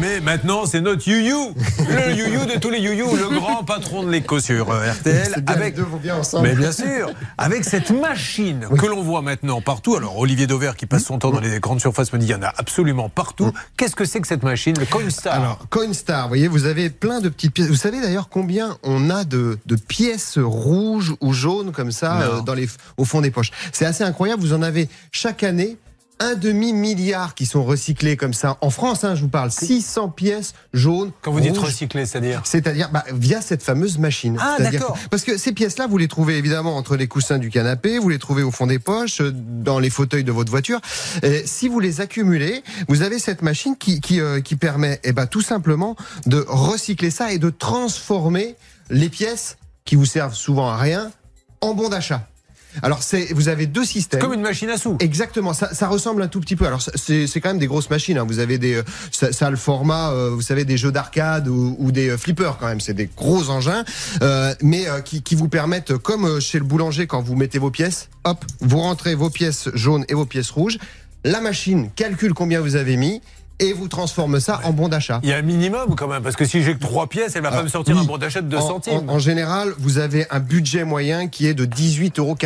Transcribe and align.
mais 0.00 0.20
maintenant 0.20 0.64
c'est 0.64 0.80
notre 0.80 1.06
you-you. 1.06 1.54
Le 1.78 2.14
you-you 2.14 2.46
de 2.46 2.58
tous 2.58 2.70
les 2.70 2.80
you-you, 2.80 3.16
le 3.16 3.28
grand 3.38 3.64
patron 3.64 4.02
de 4.02 4.10
l'éco 4.10 4.40
sur 4.40 4.70
euh, 4.70 4.92
RTL. 5.00 5.42
Bien, 5.42 5.54
avec... 5.54 5.76
les 5.76 5.82
deux 5.82 5.88
vont 5.88 5.98
bien 5.98 6.16
ensemble. 6.16 6.48
Mais 6.48 6.54
bien 6.54 6.72
sûr, 6.72 7.10
avec 7.36 7.64
cette 7.64 7.90
machine 7.90 8.66
que 8.78 8.86
l'on 8.86 9.02
voit 9.02 9.20
maintenant 9.20 9.60
partout. 9.60 9.96
Alors 9.96 10.18
Olivier 10.18 10.46
Dauvert 10.46 10.74
qui 10.76 10.86
passe 10.86 11.04
son 11.04 11.18
temps 11.18 11.30
dans 11.30 11.40
les 11.40 11.60
grandes 11.60 11.80
surfaces 11.80 12.12
me 12.12 12.18
dit 12.18 12.26
il 12.26 12.30
y 12.30 12.34
en 12.34 12.42
a 12.42 12.52
absolument 12.56 13.10
partout. 13.10 13.52
Qu'est-ce 13.76 13.94
que 13.94 14.06
c'est 14.06 14.20
que 14.20 14.26
cette 14.26 14.42
machine, 14.42 14.74
le 14.78 14.86
Coinstar 14.86 15.34
Alors, 15.34 15.58
Coinstar, 15.68 16.22
vous 16.22 16.28
voyez, 16.28 16.48
vous 16.48 16.64
avez 16.64 16.88
plein 16.88 17.20
de 17.20 17.28
petites 17.28 17.52
pièces. 17.52 17.68
Vous 17.68 17.76
savez 17.76 18.00
d'ailleurs 18.00 18.30
combien 18.30 18.78
on 18.82 19.10
a 19.10 19.24
de, 19.24 19.58
de 19.66 19.76
pièces 19.76 20.38
rouges 20.38 21.14
ou 21.20 21.34
jaunes 21.34 21.72
comme 21.72 21.92
ça 21.92 22.22
euh, 22.22 22.40
dans 22.40 22.54
les, 22.54 22.68
au 22.96 23.04
fond 23.04 23.20
des 23.20 23.30
poches 23.30 23.50
C'est 23.72 23.84
assez 23.84 24.02
incroyable. 24.04 24.40
Vous 24.40 24.54
en 24.54 24.62
avez 24.62 24.88
chaque 25.12 25.42
année 25.42 25.76
un 26.20 26.34
demi-milliard 26.34 27.34
qui 27.34 27.46
sont 27.46 27.64
recyclés 27.64 28.16
comme 28.16 28.34
ça. 28.34 28.58
En 28.60 28.70
France, 28.70 29.04
hein, 29.04 29.14
je 29.14 29.22
vous 29.22 29.28
parle, 29.28 29.50
600 29.50 30.10
pièces 30.10 30.54
jaunes. 30.72 31.10
Quand 31.22 31.32
vous 31.32 31.40
dites 31.40 31.56
recycler, 31.56 32.06
c'est-à-dire 32.06 32.42
C'est-à-dire 32.44 32.90
bah, 32.92 33.04
via 33.12 33.40
cette 33.40 33.62
fameuse 33.62 33.98
machine. 33.98 34.36
Ah, 34.38 34.56
d'accord. 34.58 34.96
Parce 35.10 35.24
que 35.24 35.38
ces 35.38 35.52
pièces-là, 35.52 35.86
vous 35.86 35.98
les 35.98 36.08
trouvez 36.08 36.36
évidemment 36.36 36.76
entre 36.76 36.96
les 36.96 37.08
coussins 37.08 37.38
du 37.38 37.50
canapé, 37.50 37.98
vous 37.98 38.10
les 38.10 38.18
trouvez 38.18 38.42
au 38.42 38.50
fond 38.50 38.66
des 38.66 38.78
poches, 38.78 39.22
euh, 39.22 39.32
dans 39.34 39.78
les 39.78 39.90
fauteuils 39.90 40.24
de 40.24 40.32
votre 40.32 40.50
voiture. 40.50 40.80
Et 41.22 41.42
si 41.46 41.68
vous 41.68 41.80
les 41.80 42.00
accumulez, 42.00 42.62
vous 42.88 43.02
avez 43.02 43.18
cette 43.18 43.42
machine 43.42 43.76
qui, 43.76 44.00
qui, 44.00 44.20
euh, 44.20 44.40
qui 44.40 44.56
permet 44.56 45.00
eh 45.04 45.12
ben, 45.12 45.26
tout 45.26 45.40
simplement 45.40 45.96
de 46.26 46.44
recycler 46.46 47.10
ça 47.10 47.32
et 47.32 47.38
de 47.38 47.50
transformer 47.50 48.56
les 48.90 49.08
pièces 49.08 49.56
qui 49.86 49.96
vous 49.96 50.04
servent 50.04 50.34
souvent 50.34 50.68
à 50.68 50.76
rien 50.76 51.10
en 51.62 51.74
bons 51.74 51.88
d'achat. 51.88 52.26
Alors, 52.82 53.02
c'est, 53.02 53.32
vous 53.32 53.48
avez 53.48 53.66
deux 53.66 53.84
systèmes. 53.84 54.20
Comme 54.20 54.34
une 54.34 54.40
machine 54.42 54.70
à 54.70 54.78
sous. 54.78 54.96
Exactement, 55.00 55.52
ça, 55.54 55.74
ça 55.74 55.88
ressemble 55.88 56.22
un 56.22 56.28
tout 56.28 56.40
petit 56.40 56.56
peu. 56.56 56.66
Alors 56.66 56.80
c'est 56.82 57.26
c'est 57.26 57.40
quand 57.40 57.50
même 57.50 57.58
des 57.58 57.66
grosses 57.66 57.90
machines. 57.90 58.18
hein. 58.18 58.24
Vous 58.26 58.38
avez 58.38 58.58
des, 58.58 58.74
euh, 58.74 58.82
ça, 59.10 59.32
ça 59.32 59.46
a 59.46 59.50
le 59.50 59.56
format, 59.56 60.10
euh, 60.10 60.30
vous 60.30 60.40
savez, 60.42 60.64
des 60.64 60.76
jeux 60.76 60.92
d'arcade 60.92 61.48
ou, 61.48 61.76
ou 61.78 61.90
des 61.92 62.10
euh, 62.10 62.16
flippers 62.16 62.58
quand 62.58 62.66
même. 62.66 62.80
C'est 62.80 62.94
des 62.94 63.08
gros 63.16 63.50
engins, 63.50 63.84
euh, 64.22 64.54
mais 64.62 64.88
euh, 64.88 65.00
qui, 65.00 65.22
qui 65.22 65.34
vous 65.34 65.48
permettent, 65.48 65.96
comme 65.96 66.24
euh, 66.26 66.40
chez 66.40 66.58
le 66.58 66.64
boulanger, 66.64 67.06
quand 67.06 67.22
vous 67.22 67.34
mettez 67.36 67.58
vos 67.58 67.70
pièces, 67.70 68.08
hop, 68.24 68.44
vous 68.60 68.78
rentrez 68.78 69.14
vos 69.14 69.30
pièces 69.30 69.68
jaunes 69.74 70.04
et 70.08 70.14
vos 70.14 70.26
pièces 70.26 70.50
rouges. 70.50 70.78
La 71.24 71.40
machine 71.40 71.90
calcule 71.96 72.32
combien 72.32 72.60
vous 72.60 72.76
avez 72.76 72.96
mis 72.96 73.20
et 73.60 73.72
vous 73.72 73.86
transforme 73.88 74.40
ça 74.40 74.60
en 74.64 74.72
bon 74.72 74.88
d'achat. 74.88 75.20
Il 75.22 75.28
y 75.28 75.32
a 75.32 75.36
un 75.36 75.42
minimum 75.42 75.94
quand 75.96 76.08
même, 76.08 76.22
parce 76.22 76.34
que 76.36 76.44
si 76.44 76.62
j'ai 76.62 76.74
que 76.74 76.80
trois 76.80 77.06
pièces, 77.08 77.36
elle 77.36 77.42
va 77.42 77.50
pas 77.50 77.62
me 77.62 77.68
sortir 77.68 77.94
oui. 77.94 78.02
un 78.02 78.04
bon 78.04 78.18
d'achat 78.18 78.40
de 78.40 78.48
2 78.48 78.56
En- 78.56 78.66
centimes. 78.68 79.08
En, 79.08 79.14
en 79.14 79.18
général, 79.18 79.72
vous 79.78 79.98
avez 79.98 80.26
un 80.30 80.40
budget 80.40 80.84
moyen 80.84 81.28
qui 81.28 81.46
est 81.46 81.54
de 81.54 81.64
18,95 81.66 82.18
euros. 82.18 82.36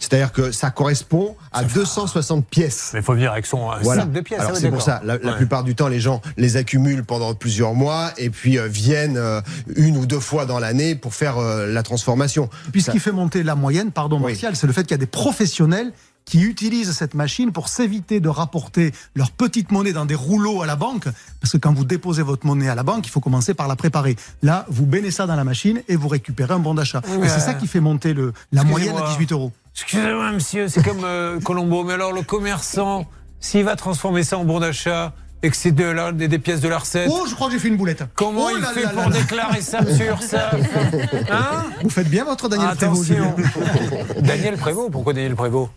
C'est-à-dire 0.00 0.32
que 0.32 0.52
ça 0.52 0.70
correspond 0.70 1.36
à 1.52 1.64
260 1.64 2.46
pièces. 2.46 2.90
Mais 2.94 3.00
il 3.00 3.02
faut 3.02 3.14
venir 3.14 3.32
avec 3.32 3.46
son 3.46 3.70
Voilà. 3.82 4.02
sac 4.02 4.12
de 4.12 4.20
pièces. 4.20 4.40
Alors 4.40 4.52
ouais, 4.52 4.58
c'est 4.60 4.70
pour 4.70 4.82
ça. 4.82 5.00
La, 5.04 5.18
la 5.18 5.30
Ouais. 5.32 5.36
plupart 5.36 5.64
du 5.64 5.74
temps, 5.74 5.88
les 5.88 6.00
gens 6.00 6.20
les 6.36 6.56
accumulent 6.56 7.04
pendant 7.04 7.34
plusieurs 7.34 7.74
mois 7.74 8.10
et 8.16 8.30
puis 8.30 8.58
euh, 8.58 8.66
viennent 8.68 9.16
euh, 9.16 9.40
une 9.76 9.96
ou 9.96 10.06
deux 10.06 10.20
fois 10.20 10.46
dans 10.46 10.58
l'année 10.58 10.94
pour 10.94 11.14
faire 11.14 11.38
euh, 11.38 11.66
la 11.66 11.82
transformation. 11.82 12.48
Puis 12.72 12.80
ce 12.82 12.86
Ça- 12.86 12.92
qui 12.92 13.00
fait 13.00 13.12
monter 13.12 13.42
la 13.42 13.54
moyenne, 13.54 13.90
pardon 13.90 14.16
Oui. 14.18 14.32
Martial, 14.32 14.54
c'est 14.56 14.66
le 14.66 14.72
fait 14.72 14.82
qu'il 14.82 14.92
y 14.92 14.94
a 14.94 14.98
des 14.98 15.06
professionnels 15.06 15.92
qui 16.24 16.40
utilisent 16.42 16.92
cette 16.92 17.14
machine 17.14 17.52
pour 17.52 17.68
s'éviter 17.68 18.18
de 18.20 18.28
rapporter 18.28 18.92
leur 19.14 19.30
petite 19.30 19.70
monnaie 19.72 19.92
dans 19.92 20.06
des 20.06 20.14
rouleaux 20.14 20.62
à 20.62 20.66
la 20.66 20.74
banque. 20.76 21.04
Parce 21.40 21.52
que 21.52 21.58
quand 21.58 21.72
vous 21.74 21.84
déposez 21.84 22.22
votre 22.22 22.46
monnaie 22.46 22.68
à 22.68 22.74
la 22.74 22.82
banque, 22.82 23.06
il 23.06 23.10
faut 23.10 23.20
commencer 23.20 23.52
par 23.54 23.68
la 23.68 23.76
préparer. 23.76 24.16
Là, 24.42 24.64
vous 24.68 24.86
baignez 24.86 25.10
ça 25.10 25.26
dans 25.26 25.36
la 25.36 25.44
machine 25.44 25.82
et 25.88 25.96
vous 25.96 26.08
récupérez 26.08 26.54
un 26.54 26.58
bon 26.58 26.74
d'achat. 26.74 27.02
Et 27.22 27.28
c'est 27.28 27.40
ça 27.40 27.54
qui 27.54 27.66
fait 27.66 27.80
monter 27.80 28.14
le, 28.14 28.32
la 28.52 28.64
moyenne 28.64 28.96
à 28.96 29.00
excusez-moi. 29.00 29.16
18 29.18 29.32
euros. 29.32 29.52
Excusez-moi, 29.74 30.32
monsieur, 30.32 30.68
c'est 30.68 30.82
comme 30.82 31.04
euh, 31.04 31.40
Colombo. 31.40 31.84
Mais 31.84 31.92
alors, 31.94 32.12
le 32.12 32.22
commerçant, 32.22 33.06
s'il 33.40 33.64
va 33.64 33.76
transformer 33.76 34.22
ça 34.24 34.38
en 34.38 34.44
bon 34.44 34.60
d'achat 34.60 35.12
et 35.42 35.50
que 35.50 35.56
c'est 35.56 35.72
de 35.72 35.84
la- 35.84 36.12
des, 36.12 36.26
des 36.28 36.38
pièces 36.38 36.62
de 36.62 36.68
la 36.68 36.78
recette, 36.78 37.10
Oh, 37.12 37.26
je 37.28 37.34
crois 37.34 37.48
que 37.48 37.52
j'ai 37.52 37.58
fait 37.58 37.68
une 37.68 37.76
boulette. 37.76 38.02
comment 38.14 38.46
Oh 38.50 38.56
il 38.56 38.64
fait 38.64 38.88
pour 38.94 39.10
déclarer 39.10 39.60
ça 39.60 39.80
sur 39.94 40.22
ça 40.22 40.52
Hein 41.30 41.64
Vous 41.82 41.90
faites 41.90 42.08
bien 42.08 42.24
votre 42.24 42.48
Daniel 42.48 42.70
Prévost, 42.76 43.10
Attention. 43.10 43.34
Julien. 43.36 44.04
Daniel 44.22 44.56
Prévost, 44.56 44.90
pourquoi 44.90 45.12
Daniel 45.12 45.34
Prévost? 45.34 45.70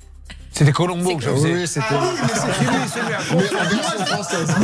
C'était 0.57 0.71
Colombo 0.71 1.15
que 1.17 1.23
je 1.23 1.29
faisais. 1.29 1.53
Oui, 1.53 1.67
c'était. 1.67 1.85
Mais 1.91 2.29
c'est 2.33 2.53
fini, 2.65 2.77
c'est 2.91 3.05
bien. 3.05 3.17
Mais 3.37 4.05
française. 4.05 4.55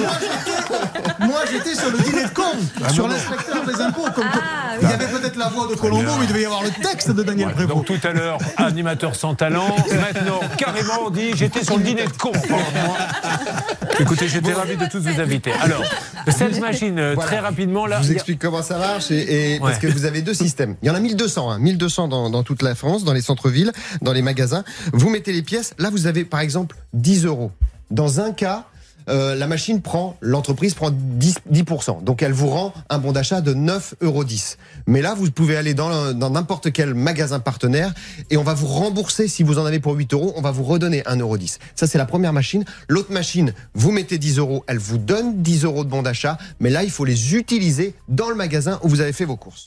Moi, 1.19 1.39
j'étais 1.51 1.75
sur 1.75 1.91
le 1.91 1.99
dîner 1.99 2.23
de 2.23 2.29
con, 2.29 2.41
Ah 2.83 2.89
sur 2.89 3.07
l'inspecteur 3.07 3.63
des 3.65 3.79
impôts. 3.81 4.07
Comme 4.15 4.25
Il 4.81 4.89
y 4.89 4.91
avait 4.91 5.07
peut-être 5.07 5.35
la 5.37 5.49
voix 5.49 5.67
de 5.67 5.75
Colombo, 5.75 6.11
mais 6.17 6.25
il 6.25 6.27
devait 6.27 6.41
y 6.41 6.45
avoir 6.45 6.63
le 6.63 6.69
texte 6.71 7.11
de 7.11 7.21
Daniel 7.23 7.49
Ouais, 7.49 7.53
Prévost. 7.53 7.75
donc 7.87 8.01
tout 8.01 8.07
à 8.07 8.11
l'heure, 8.11 8.37
animateur 8.57 9.15
sans 9.15 9.35
talent. 9.35 9.67
Maintenant, 9.91 10.39
carrément, 10.57 10.93
on 11.05 11.09
dit 11.11 11.31
j'étais 11.35 11.63
sur 11.63 11.77
le 11.77 11.83
dîner 11.83 12.05
de 12.05 12.17
con. 12.17 12.31
Écoutez, 13.99 14.27
j'étais 14.27 14.53
ravi 14.53 14.75
de 14.75 14.85
tous 14.87 14.99
vous 14.99 15.21
inviter. 15.21 15.51
Alors, 15.61 15.83
cette 16.27 16.59
machine, 16.59 16.97
euh, 16.97 17.11
Voilà. 17.13 17.29
très 17.29 17.39
rapidement, 17.39 17.85
là. 17.85 17.99
Je 18.01 18.07
vous 18.07 18.13
explique 18.13 18.39
comment 18.39 18.63
ça 18.63 18.77
marche 18.79 19.11
et, 19.11 19.55
et- 19.55 19.59
parce 19.59 19.77
que 19.77 19.87
vous 19.87 20.05
avez 20.05 20.21
deux 20.23 20.33
systèmes. 20.33 20.75
Il 20.81 20.87
y 20.87 20.91
en 20.91 20.95
a 20.95 20.99
1200, 20.99 21.51
hein, 21.51 21.59
1200 21.59 22.07
dans, 22.07 22.29
dans 22.31 22.41
toute 22.43 22.63
la 22.63 22.73
France, 22.75 23.03
dans 23.03 23.13
les 23.13 23.21
centres-villes, 23.21 23.71
dans 24.01 24.11
les 24.13 24.21
magasins. 24.23 24.63
Vous 24.93 25.09
mettez 25.09 25.31
les 25.31 25.43
pièces. 25.43 25.73
Là, 25.83 25.89
vous 25.89 26.07
avez 26.07 26.23
par 26.23 26.39
exemple 26.39 26.77
10 26.93 27.25
euros. 27.25 27.51
Dans 27.91 28.21
un 28.21 28.31
cas, 28.31 28.67
euh, 29.09 29.35
la 29.35 29.47
machine 29.47 29.81
prend, 29.81 30.15
l'entreprise 30.21 30.75
prend 30.75 30.91
10%, 30.91 31.39
10%. 31.51 32.05
Donc 32.05 32.21
elle 32.21 32.31
vous 32.31 32.47
rend 32.47 32.73
un 32.89 32.99
bon 32.99 33.11
d'achat 33.11 33.41
de 33.41 33.53
9,10 33.53 33.95
euros. 33.99 34.23
Mais 34.87 35.01
là, 35.01 35.13
vous 35.13 35.29
pouvez 35.29 35.57
aller 35.57 35.73
dans 35.73 36.13
dans 36.13 36.29
n'importe 36.29 36.71
quel 36.71 36.93
magasin 36.93 37.41
partenaire 37.41 37.93
et 38.29 38.37
on 38.37 38.43
va 38.43 38.53
vous 38.53 38.67
rembourser 38.67 39.27
si 39.27 39.43
vous 39.43 39.59
en 39.59 39.65
avez 39.65 39.81
pour 39.81 39.93
8 39.93 40.13
euros, 40.13 40.31
on 40.37 40.41
va 40.41 40.51
vous 40.51 40.63
redonner 40.63 41.01
1,10 41.01 41.19
euro. 41.19 41.35
Ça, 41.75 41.85
c'est 41.85 41.97
la 41.97 42.05
première 42.05 42.31
machine. 42.31 42.63
L'autre 42.87 43.11
machine, 43.11 43.53
vous 43.73 43.91
mettez 43.91 44.17
10 44.17 44.37
euros, 44.37 44.63
elle 44.67 44.79
vous 44.79 44.97
donne 44.97 45.41
10 45.41 45.65
euros 45.65 45.83
de 45.83 45.89
bon 45.89 46.01
d'achat, 46.01 46.37
mais 46.61 46.69
là, 46.69 46.83
il 46.83 46.91
faut 46.91 47.03
les 47.03 47.35
utiliser 47.35 47.93
dans 48.07 48.29
le 48.29 48.35
magasin 48.35 48.79
où 48.83 48.87
vous 48.87 49.01
avez 49.01 49.11
fait 49.11 49.25
vos 49.25 49.35
courses. 49.35 49.65